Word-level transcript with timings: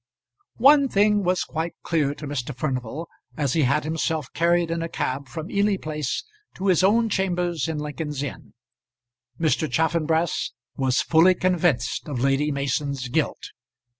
One 0.57 0.89
thing 0.89 1.23
was 1.23 1.43
quite 1.43 1.75
clear 1.83 2.15
to 2.15 2.25
Mr. 2.25 2.55
Furnival 2.55 3.07
as 3.37 3.53
he 3.53 3.61
had 3.61 3.83
himself 3.83 4.33
carried 4.33 4.71
in 4.71 4.81
a 4.81 4.89
cab 4.89 5.27
from 5.27 5.51
Ely 5.51 5.77
Place 5.77 6.23
to 6.55 6.65
his 6.69 6.83
own 6.83 7.07
chambers 7.07 7.67
in 7.67 7.77
Lincoln's 7.77 8.23
Inn. 8.23 8.55
Mr. 9.39 9.71
Chaffanbrass 9.71 10.53
was 10.75 11.01
fully 11.03 11.35
convinced 11.35 12.09
of 12.09 12.19
Lady 12.19 12.49
Mason's 12.51 13.09
guilt. 13.09 13.51